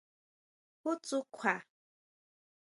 [0.81, 1.55] ¿Ju tsú kjua?